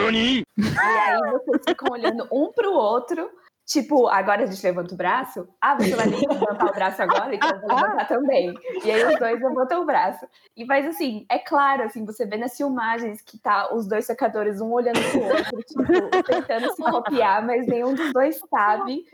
[0.78, 3.28] aí vocês ficam olhando um pro outro,
[3.66, 5.48] tipo, agora a gente levanta o braço.
[5.60, 7.34] Ah, você vai levantar o braço agora?
[7.34, 8.54] Então eu vou levantar também.
[8.84, 10.24] E aí os dois levantam o braço.
[10.56, 14.60] E mas assim, é claro, assim, você vê nas filmagens que tá os dois secadores
[14.60, 19.04] um olhando pro outro, tipo, tentando se copiar, mas nenhum dos dois sabe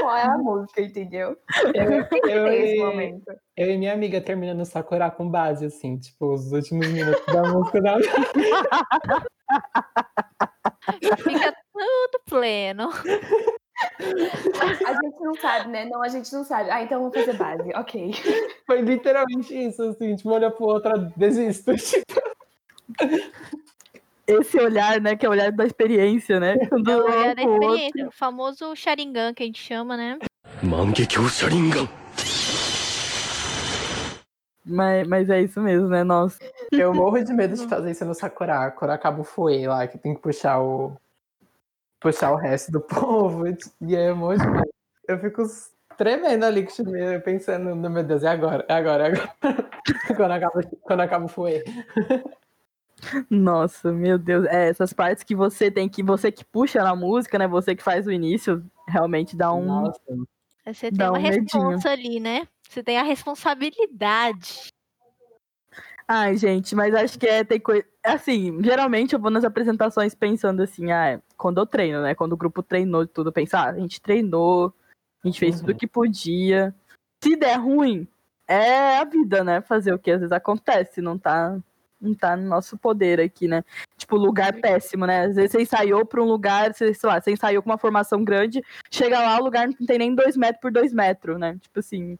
[0.00, 1.36] qual é a música, entendeu?
[1.74, 3.32] Eu, esse e- momento.
[3.56, 7.80] eu e minha amiga terminando Sakura com base, assim, tipo, os últimos minutos da música
[7.80, 7.98] da
[11.18, 12.90] Fica tudo pleno.
[14.00, 15.84] A gente não sabe, né?
[15.84, 16.70] Não, a gente não sabe.
[16.70, 18.12] Ah, então vamos fazer base, ok.
[18.66, 21.74] Foi literalmente isso, assim, tipo, olha pro outra, desisto.
[21.76, 22.20] Tipo.
[24.26, 25.16] Esse olhar, né?
[25.16, 26.56] Que é o olhar da experiência, né?
[26.56, 30.18] Do é o olhar da experiência, o famoso Sharingan que a gente chama, né?
[30.62, 31.88] Mangekyou Sharingan.
[34.68, 36.04] Mas, mas é isso mesmo, né?
[36.04, 36.38] Nossa.
[36.70, 39.96] Eu morro de medo de fazer isso no Sakura, quando acaba o Fuei lá, que
[39.98, 40.92] tem que puxar o.
[42.00, 43.46] puxar o resto do povo.
[43.48, 44.68] E aí eu morro de medo.
[45.08, 45.42] Eu fico
[45.96, 46.66] tremendo ali,
[47.24, 49.34] pensando, no meu Deus, é agora, é agora, é agora.
[50.16, 51.64] quando, acaba, quando acaba o Fuei.
[53.30, 54.44] Nossa, meu Deus.
[54.46, 56.02] É, essas partes que você tem que.
[56.02, 57.46] Você que puxa na música, né?
[57.46, 59.64] Você que faz o início, realmente dá um.
[59.64, 60.00] Nossa.
[60.66, 61.40] Você Dá tem uma um medinho.
[61.70, 62.46] responsa ali, né?
[62.68, 64.68] Você tem a responsabilidade.
[66.06, 67.84] Ai, gente, mas acho que é tem coisa.
[68.04, 72.14] Assim, geralmente eu vou nas apresentações pensando assim, ah, é quando eu treino, né?
[72.14, 74.72] Quando o grupo treinou e tudo, pensar, ah, a gente treinou,
[75.22, 75.76] a gente fez tudo Uhum.
[75.78, 76.74] que podia.
[77.22, 78.06] Se der ruim,
[78.46, 79.60] é a vida, né?
[79.60, 81.58] Fazer o que às vezes acontece, não tá,
[82.00, 83.62] não tá no nosso poder aqui, né?
[83.98, 85.26] Tipo, lugar péssimo, né?
[85.26, 88.62] Às vezes você ensaiou pra um lugar, sei lá, você ensaiou com uma formação grande,
[88.90, 91.58] chega lá, o lugar não tem nem dois metros por dois metros, né?
[91.60, 92.18] Tipo assim.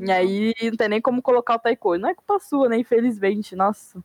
[0.00, 1.96] E aí não tem nem como colocar o taiko.
[1.96, 2.78] Não é culpa sua, né?
[2.78, 4.02] Infelizmente, nossa.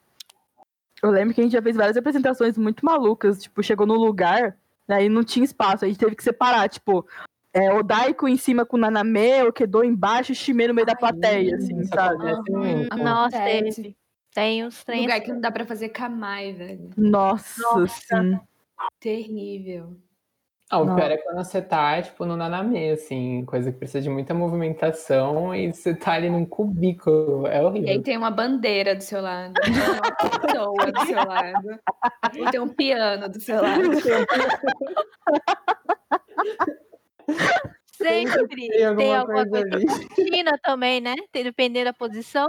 [1.02, 3.42] Eu lembro que a gente já fez várias apresentações muito malucas.
[3.42, 5.86] Tipo, chegou no lugar, né, e não tinha espaço.
[5.86, 7.06] A gente teve que separar, tipo,
[7.54, 10.74] é, o Daiko em cima com o Naname, o Kedo embaixo e o Shime no
[10.74, 12.26] meio da plateia, assim, sabe?
[12.50, 12.98] muito.
[12.98, 13.96] Nossa, teve.
[14.34, 15.26] Tem uns trem Lugar assim.
[15.26, 16.92] que não dá pra fazer kamai, velho.
[16.96, 18.22] Nossa, Nossa.
[18.22, 18.40] sim.
[19.00, 19.98] Terrível.
[20.72, 20.96] Ah, o Não.
[20.96, 25.56] pior é quando você tá, tipo, no naname, assim, coisa que precisa de muita movimentação
[25.56, 27.48] e você tá ali num cubículo.
[27.48, 28.04] É E aí horrível.
[28.04, 31.80] tem uma bandeira do seu lado, tem uma pessoa do seu lado,
[32.40, 33.82] ou tem um piano do seu lado.
[37.98, 39.76] Sempre Tem tem alguma alguma coisa coisa.
[39.76, 39.86] ali.
[40.16, 41.16] Cortina também, né?
[41.32, 42.48] Tem- Dependendo da posição.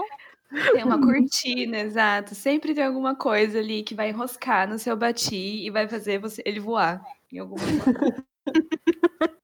[0.72, 2.34] Tem uma cortina, exato.
[2.34, 6.42] Sempre tem alguma coisa ali que vai enroscar no seu bati e vai fazer você
[6.44, 7.00] ele voar
[7.32, 8.24] em algum momento.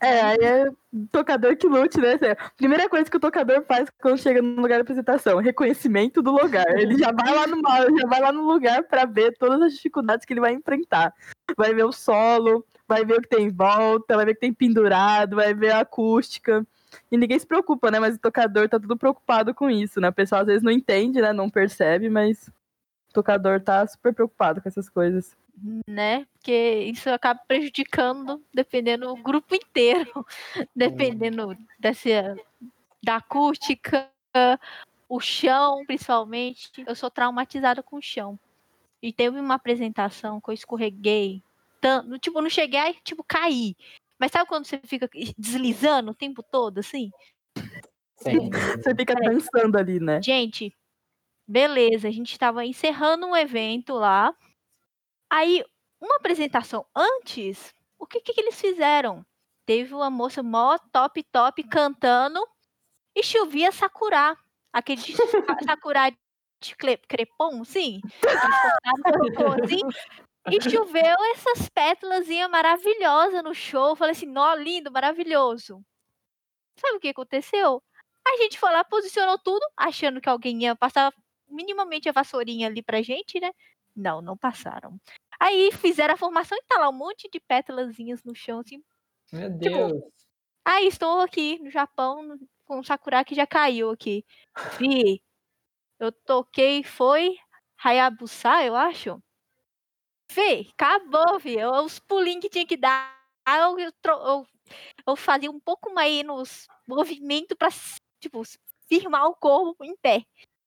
[0.00, 0.70] É, aí é
[1.10, 2.18] tocador que lute, né?
[2.56, 6.66] Primeira coisa que o tocador faz quando chega no lugar de apresentação, reconhecimento do lugar.
[6.78, 7.60] Ele já vai lá no
[7.98, 11.14] já vai lá no lugar para ver todas as dificuldades que ele vai enfrentar.
[11.56, 14.40] Vai ver o solo, vai ver o que tem em volta, vai ver o que
[14.40, 16.66] tem pendurado, vai ver a acústica.
[17.10, 17.98] E ninguém se preocupa, né?
[17.98, 20.08] Mas o tocador tá tudo preocupado com isso, né?
[20.08, 21.32] O pessoal às vezes não entende, né?
[21.32, 25.36] Não percebe, mas o tocador tá super preocupado com essas coisas.
[25.86, 26.26] Né?
[26.32, 30.26] Porque isso acaba prejudicando, dependendo do grupo inteiro,
[30.74, 32.36] dependendo dessa,
[33.02, 34.10] da acústica,
[35.08, 36.70] o chão, principalmente.
[36.86, 38.38] Eu sou traumatizada com o chão.
[39.02, 41.42] E teve uma apresentação que eu escorreguei.
[41.80, 43.76] Tanto, tipo, não cheguei a tipo, cair.
[44.18, 47.10] Mas sabe quando você fica deslizando o tempo todo, assim?
[48.16, 48.50] Sim.
[48.50, 50.22] Você fica dançando ali, né?
[50.22, 50.72] Gente,
[51.46, 54.32] beleza, a gente estava encerrando um evento lá.
[55.32, 55.64] Aí,
[55.98, 59.24] uma apresentação antes, o que, que, eles fizeram?
[59.64, 62.38] Teve uma moça mó top, top cantando
[63.16, 64.36] e chovia Sakura.
[64.70, 65.00] Aquele
[65.66, 66.10] Sakura
[66.60, 68.02] de cre- crepom, sim.
[69.64, 69.80] Assim,
[70.50, 73.88] e choveu essas pétalas maravilhosas no show.
[73.88, 75.82] Eu falei assim, nó, lindo, maravilhoso.
[76.78, 77.82] Sabe o que aconteceu?
[78.26, 81.10] A gente foi lá, posicionou tudo, achando que alguém ia passar
[81.48, 83.50] minimamente a vassourinha ali pra gente, né?
[83.94, 84.98] Não, não passaram.
[85.40, 88.82] Aí fizeram a formação e tá lá um monte de pétalazinhas no chão, assim.
[89.32, 89.92] Meu Deus.
[90.64, 94.24] Ah, estou aqui no Japão com o Sakura que já caiu aqui.
[94.78, 95.22] Fi,
[96.00, 97.36] eu toquei, foi
[97.84, 99.22] Hayabusa, eu acho.
[100.30, 101.56] Fi, acabou, vi.
[101.64, 103.14] Os pulinhos que tinha que dar,
[103.48, 104.46] eu, eu, eu-
[105.06, 107.68] eu fazia um pouco mais nos movimentos pra,
[108.20, 108.42] tipo,
[108.88, 110.24] firmar o corpo em pé.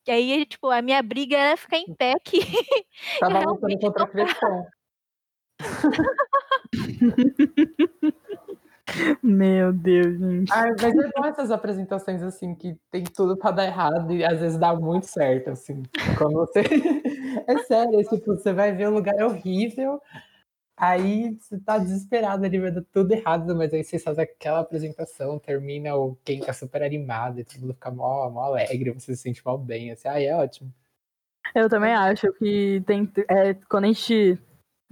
[0.08, 2.40] E aí, tipo, a minha briga era ficar em pé aqui.
[3.20, 4.68] Tava lutando contra a Crepom.
[9.24, 10.54] Meu Deus, gente.
[10.54, 14.40] Ah, mas é bom essas apresentações assim que tem tudo pra dar errado e às
[14.40, 15.82] vezes dá muito certo, assim.
[16.18, 16.62] Quando você.
[17.48, 20.00] é sério, tipo, você vai ver um lugar horrível,
[20.78, 25.40] aí você tá desesperado ali, vai dar tudo errado, mas aí você faz aquela apresentação,
[25.40, 29.22] termina o quem tá super animado e todo mundo fica mó, mó alegre, você se
[29.22, 30.74] sente mal bem, assim, aí é ótimo.
[31.54, 34.38] Eu também acho que tem é, quando a gente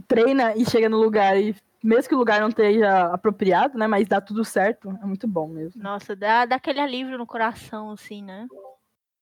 [0.08, 4.08] treina e chega no lugar e mesmo que o lugar não esteja apropriado, né, mas
[4.08, 5.84] dá tudo certo, é muito bom mesmo.
[5.84, 8.48] Nossa, dá, dá aquele alívio no coração, assim, né?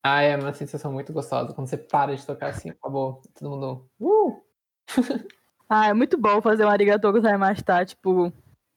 [0.04, 1.54] Ah, é uma sensação muito gostosa.
[1.54, 3.22] Quando você para de tocar assim, acabou.
[3.36, 3.90] Todo mundo.
[4.00, 4.42] Uh!
[5.74, 8.34] Ah, é muito bom fazer um arigatou gozaimashita, tipo,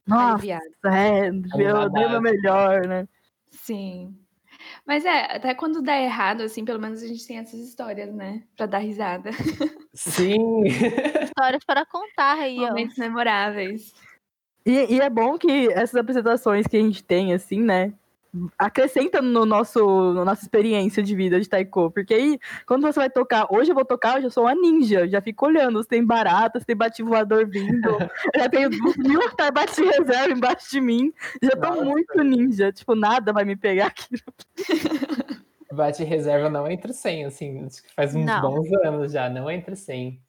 [0.07, 2.11] nossa, é, eu dei o badass.
[2.11, 3.09] meu melhor, né?
[3.50, 4.16] Sim.
[4.87, 8.44] Mas é, até quando dá errado, assim, pelo menos a gente tem essas histórias, né?
[8.57, 9.30] Pra dar risada.
[9.92, 10.62] Sim!
[11.24, 12.68] Histórias para contar aí, ó.
[12.68, 13.92] Momentos memoráveis.
[14.64, 17.92] E, e é bom que essas apresentações que a gente tem, assim, né?
[18.59, 21.90] Acrescenta no nosso, na nossa experiência de vida de taiko.
[21.90, 25.07] Porque aí, quando você vai tocar, hoje eu vou tocar, eu já sou uma ninja.
[25.09, 27.99] Já fico olhando se tem barata, se tem bate voador vindo.
[28.37, 29.20] Já tenho mil
[29.53, 31.12] bate reserva embaixo de mim.
[31.42, 31.85] Já tô Nossa.
[31.85, 32.73] muito ninja.
[32.73, 34.16] Tipo, nada vai me pegar aqui.
[35.75, 38.40] Bate reserva não entre 100, assim, acho que faz uns Não.
[38.40, 40.23] bons anos já, não entre 100.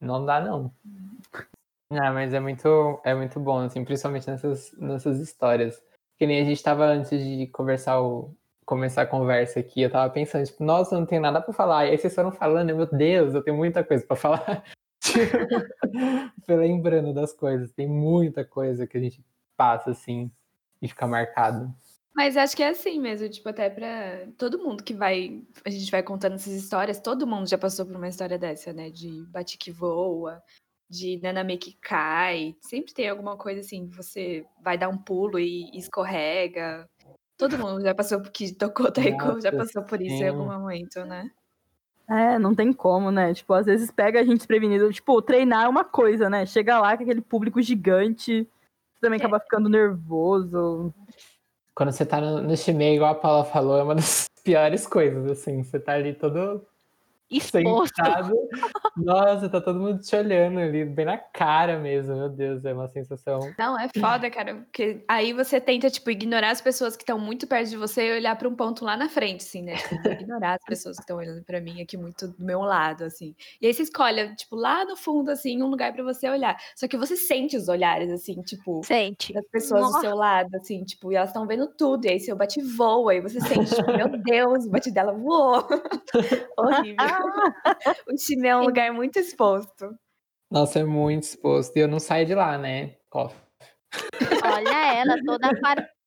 [0.00, 0.72] Não dá, não.
[1.90, 5.82] Ah, mas é muito, é muito bom, assim, principalmente nessas, nessas histórias.
[6.18, 10.10] Que nem a gente tava antes de conversar o, começar a conversa aqui, eu tava
[10.12, 11.86] pensando, tipo, nossa, não tenho nada pra falar.
[11.86, 14.64] E aí vocês foram falando, meu Deus, eu tenho muita coisa pra falar.
[16.40, 17.70] Tipo, lembrando das coisas.
[17.72, 19.22] Tem muita coisa que a gente
[19.56, 20.30] passa, assim,
[20.80, 21.72] e fica marcado.
[22.14, 25.42] Mas acho que é assim mesmo, tipo, até pra todo mundo que vai.
[25.64, 28.88] A gente vai contando essas histórias, todo mundo já passou por uma história dessa, né?
[28.88, 30.42] De bate que voa,
[30.88, 32.54] de naname que cai.
[32.60, 36.88] Sempre tem alguma coisa assim, você vai dar um pulo e escorrega.
[37.36, 40.28] Todo mundo já passou por que tocou taiko, já Nossa, passou por isso em sim.
[40.28, 41.30] algum momento, né?
[42.08, 43.32] É, não tem como, né?
[43.32, 44.92] Tipo, às vezes pega a gente desprevenido.
[44.92, 46.44] Tipo, treinar é uma coisa, né?
[46.44, 48.46] Chega lá com aquele público gigante,
[48.94, 50.92] você também acaba ficando nervoso.
[51.74, 55.26] Quando você tá no, no Shimei, igual a Paula falou, é uma das piores coisas,
[55.30, 55.62] assim.
[55.62, 56.64] Você tá ali todo
[57.36, 57.94] Exposto.
[57.96, 58.32] sentado.
[58.96, 62.14] Nossa, tá todo mundo te olhando ali, bem na cara mesmo.
[62.16, 63.40] Meu Deus, é uma sensação.
[63.58, 67.46] Não, é foda, cara, porque aí você tenta, tipo, ignorar as pessoas que estão muito
[67.46, 69.76] perto de você e olhar pra um ponto lá na frente, assim, né?
[69.76, 73.34] Tipo, ignorar as pessoas que estão olhando pra mim aqui muito do meu lado, assim.
[73.60, 76.56] E aí você escolhe, tipo, lá no fundo, assim, um lugar pra você olhar.
[76.76, 79.32] Só que você sente os olhares, assim, tipo, Sente.
[79.32, 80.00] das pessoas do Nossa.
[80.00, 82.06] seu lado, assim, tipo, e elas estão vendo tudo.
[82.06, 85.66] E aí seu bate voa, e você sente, tipo, meu Deus, o bate dela voou.
[86.58, 86.96] Horrível.
[88.08, 89.94] o time é um lugar muito exposto.
[90.50, 91.76] Nossa, é muito exposto.
[91.76, 92.94] E eu não saio de lá, né?
[93.10, 93.40] Coffee.
[94.44, 95.50] Olha ela toda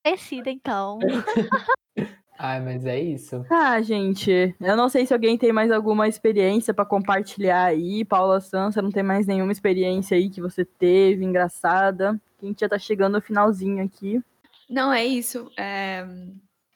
[0.04, 1.00] parecida, então.
[2.40, 3.44] Ai, mas é isso.
[3.50, 8.06] Ah, gente, eu não sei se alguém tem mais alguma experiência pra compartilhar aí.
[8.06, 12.20] Paula Sansa, não tem mais nenhuma experiência aí que você teve, engraçada.
[12.42, 14.22] A gente já tá chegando no finalzinho aqui.
[14.70, 15.52] Não, é isso.
[15.58, 16.06] É,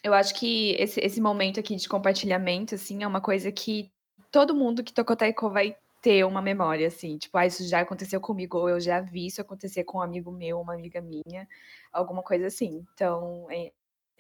[0.04, 3.92] Eu acho que esse, esse momento aqui de compartilhamento, assim, é uma coisa que
[4.32, 7.18] todo mundo que tocou taiko vai ter uma memória, assim.
[7.18, 10.32] Tipo, ah, isso já aconteceu comigo, ou eu já vi isso acontecer com um amigo
[10.32, 11.48] meu, uma amiga minha,
[11.94, 12.86] alguma coisa assim.
[12.94, 13.72] Então, é,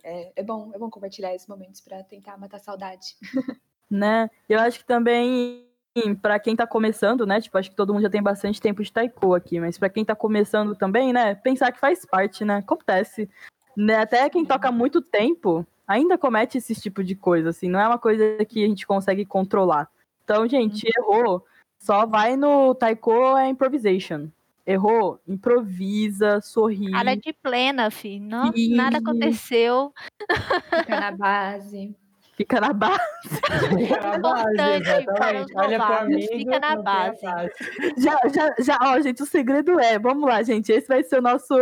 [0.03, 3.15] é, é bom, é bom compartilhar esses momentos pra tentar matar a saudade.
[3.89, 4.29] né?
[4.47, 5.65] Eu acho que também
[6.21, 7.41] pra quem tá começando, né?
[7.41, 10.05] Tipo, acho que todo mundo já tem bastante tempo de taiko aqui, mas pra quem
[10.05, 11.35] tá começando também, né?
[11.35, 12.57] Pensar que faz parte, né?
[12.57, 13.29] Acontece.
[13.75, 13.95] Né?
[13.95, 17.99] Até quem toca muito tempo ainda comete esse tipo de coisa, assim, não é uma
[17.99, 19.89] coisa que a gente consegue controlar.
[20.31, 21.45] Então, gente, errou,
[21.77, 24.29] só vai no taiko é improvisation.
[24.65, 26.89] Errou, improvisa, sorri.
[26.89, 28.23] Cara de plena, filho.
[28.23, 28.73] Não, Ih.
[28.73, 29.91] nada aconteceu.
[30.79, 31.93] Fica na base.
[32.37, 33.01] Fica na base.
[33.77, 37.21] Fica na base, Importante Olha novatos, amigo, fica na base.
[37.97, 41.21] Já, já, já, ó, gente, o segredo é, vamos lá, gente, esse vai ser o
[41.21, 41.53] nosso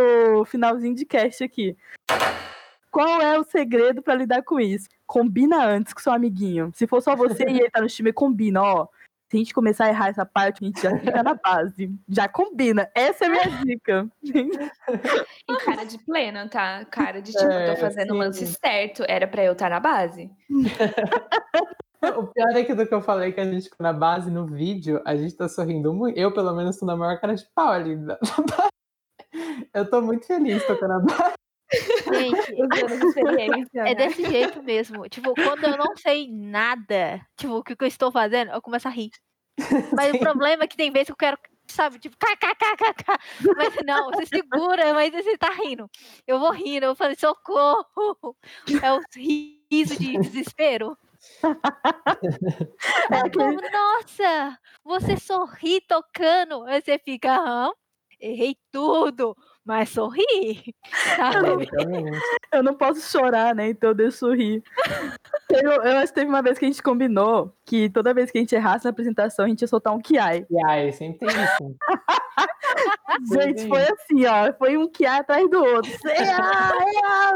[0.46, 1.76] finalzinho de cast aqui.
[3.00, 4.86] Qual é o segredo pra lidar com isso?
[5.06, 6.70] Combina antes com seu amiguinho.
[6.74, 8.88] Se for só você e ele tá no time, combina, ó.
[9.30, 11.90] Se a gente começar a errar essa parte, a gente já fica na base.
[12.06, 12.90] Já combina.
[12.94, 14.06] Essa é a minha dica.
[14.22, 16.84] E cara de plena, tá?
[16.90, 20.30] Cara de tipo, É, tô fazendo o lance certo, era pra eu estar na base.
[22.02, 24.46] O pior é que do que eu falei que a gente ficou na base no
[24.46, 26.18] vídeo, a gente tá sorrindo muito.
[26.18, 27.94] Eu, pelo menos, tô na maior cara de pau ali.
[29.74, 31.34] Eu tô muito feliz tocando a base.
[32.12, 33.94] Gente, de é né?
[33.94, 35.08] desse jeito mesmo.
[35.08, 38.88] Tipo, quando eu não sei nada, tipo, o que que eu estou fazendo, eu começo
[38.88, 39.10] a rir.
[39.96, 43.04] Mas o problema é que tem vezes que eu quero, sabe, tipo, kkkk.
[43.56, 45.88] Mas não, você segura, mas você tá rindo.
[46.26, 48.36] Eu vou rindo, eu falei, socorro.
[48.82, 50.96] É o riso de desespero.
[53.12, 56.64] É o povo, nossa, você sorri tocando.
[56.64, 57.72] Aí você fica, aham,
[58.20, 59.36] errei tudo,
[59.70, 60.74] mas sorri.
[61.16, 61.62] Sabe?
[61.62, 62.18] Exatamente.
[62.52, 63.68] Eu não posso chorar, né?
[63.68, 64.62] Então eu deixo rir.
[65.48, 68.38] Eu, eu acho que teve uma vez que a gente combinou que toda vez que
[68.38, 70.44] a gente errasse na apresentação, a gente ia soltar um kiai.
[70.50, 71.76] E aí, sempre tem isso.
[73.32, 74.52] Gente, foi assim, ó.
[74.54, 75.90] Foi um que atrás do outro.
[76.06, 77.34] Ea, ea.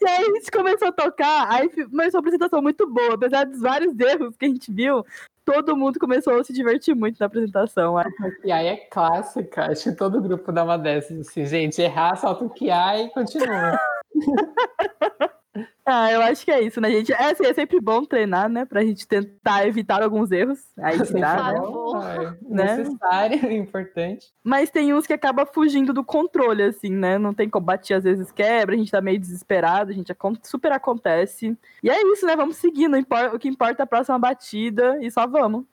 [0.00, 3.44] E aí a gente começou a tocar, aí fi- começou uma apresentação muito boa, apesar
[3.44, 5.04] dos vários erros que a gente viu,
[5.52, 7.96] todo mundo começou a se divertir muito na apresentação.
[7.96, 8.04] né?
[8.44, 9.70] E aí é clássica.
[9.70, 11.28] Acho que todo grupo dá uma dessas.
[11.28, 13.78] Assim, gente, errar, solta o QI e continua.
[15.84, 17.12] Ah, eu acho que é isso, né, gente?
[17.12, 20.60] É, assim, é sempre bom treinar, né, pra gente tentar evitar alguns erros.
[20.78, 21.58] Aí Sempre dá, né?
[21.58, 22.76] bom, é Né?
[22.76, 24.32] necessário, importante.
[24.44, 27.18] Mas tem uns que acaba fugindo do controle, assim, né?
[27.18, 30.12] Não tem como bater, às vezes quebra, a gente tá meio desesperado, a gente
[30.44, 31.58] super acontece.
[31.82, 32.36] E é isso, né?
[32.36, 32.56] Vamos
[32.96, 35.64] importa, o que importa é a próxima batida e só vamos.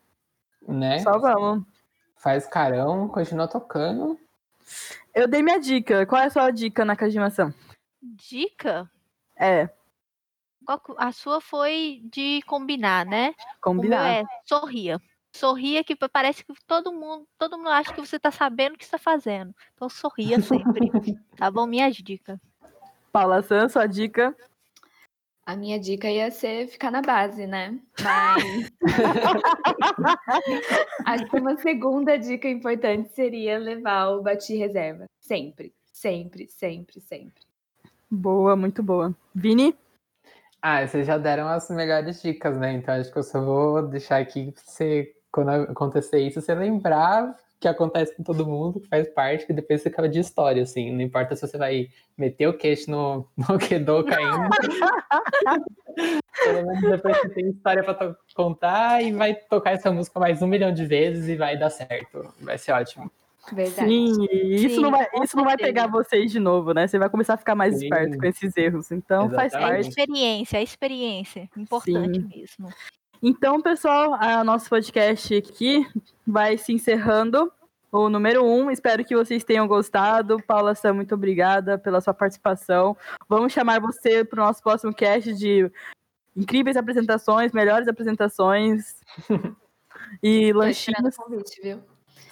[0.66, 0.98] Né?
[0.98, 1.64] Só vamos.
[2.16, 4.18] Faz carão, continua tocando.
[5.14, 6.04] Eu dei minha dica.
[6.04, 7.54] Qual é a sua dica na Kajimação?
[8.02, 8.90] Dica?
[9.38, 9.68] É,
[10.96, 13.28] A sua foi de combinar, né?
[13.28, 14.10] O meu combinar.
[14.10, 15.00] é sorria.
[15.32, 18.84] Sorria que parece que todo mundo, todo mundo acha que você tá sabendo o que
[18.84, 19.54] está fazendo.
[19.74, 20.90] Então sorria sempre.
[21.36, 21.66] tá bom?
[21.66, 22.38] Minhas dicas.
[23.12, 24.36] Paula San, sua dica.
[25.46, 27.78] A minha dica ia ser ficar na base, né?
[28.02, 28.70] Mas.
[31.06, 35.06] Acho que uma segunda dica importante seria levar o bati reserva.
[35.18, 37.47] Sempre, sempre, sempre, sempre.
[38.10, 39.14] Boa, muito boa.
[39.34, 39.76] Vini?
[40.60, 42.72] Ah, vocês já deram as melhores dicas, né?
[42.72, 47.36] Então acho que eu só vou deixar aqui pra você, quando acontecer isso, você lembrar
[47.60, 50.92] que acontece com todo mundo, que faz parte, que depois você acaba de história, assim.
[50.92, 54.48] Não importa se você vai meter o queixo no, no Kedo caindo.
[56.44, 60.46] Pelo menos depois você tem história pra contar e vai tocar essa música mais um
[60.46, 62.32] milhão de vezes e vai dar certo.
[62.40, 63.10] Vai ser ótimo.
[63.52, 63.88] Verdade.
[63.88, 66.86] Sim, isso Sim, não vai, isso não vai pegar vocês de novo, né?
[66.86, 67.84] Você vai começar a ficar mais Sim.
[67.84, 68.90] esperto com esses erros.
[68.90, 69.84] Então faz É a Exatamente.
[69.84, 69.88] parte.
[69.88, 71.50] experiência, é a experiência.
[71.56, 72.68] Importante mesmo.
[73.22, 75.86] Então, pessoal, a nosso podcast aqui
[76.26, 77.52] vai se encerrando.
[77.90, 80.40] O número um, espero que vocês tenham gostado.
[80.46, 82.96] Paula Sam, muito obrigada pela sua participação.
[83.28, 85.70] Vamos chamar você para o nosso próximo cast de
[86.36, 89.00] incríveis apresentações, melhores apresentações
[90.22, 91.16] e lanchinhos.
[91.16, 91.82] convite, viu?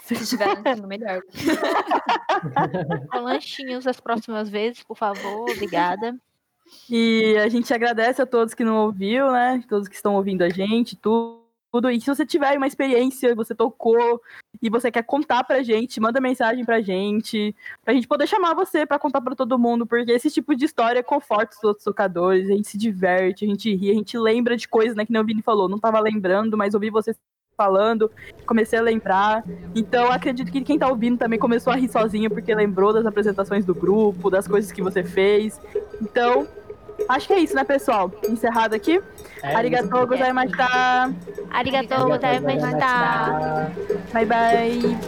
[0.07, 1.20] Se estiver lançando, melhor.
[3.11, 5.50] Com lanchinhos as próximas vezes, por favor.
[5.50, 6.16] Obrigada.
[6.88, 9.62] E a gente agradece a todos que não ouviu, né?
[9.68, 11.42] Todos que estão ouvindo a gente, tudo.
[11.72, 11.90] tudo.
[11.90, 14.20] E se você tiver uma experiência, você tocou
[14.62, 17.54] e você quer contar pra gente, manda mensagem pra gente,
[17.84, 21.02] pra gente poder chamar você pra contar pra todo mundo, porque esse tipo de história
[21.02, 24.66] conforta os outros tocadores, a gente se diverte, a gente ri, a gente lembra de
[24.68, 27.14] coisas, né, que nem o Vini falou, não tava lembrando, mas ouvi você
[27.66, 28.11] falando,
[28.46, 29.42] comecei a lembrar.
[29.74, 33.64] Então, acredito que quem tá ouvindo também começou a rir sozinho porque lembrou das apresentações
[33.64, 35.59] do grupo, das coisas que você fez.
[36.00, 36.46] Então,
[37.09, 38.12] acho que é isso, né, pessoal?
[38.28, 39.00] Encerrado aqui.
[39.42, 40.09] É Arigatou isso.
[40.09, 41.14] gozaimashita.
[41.50, 43.72] Arigatou gozaimashita.
[44.12, 44.98] Bye, bye.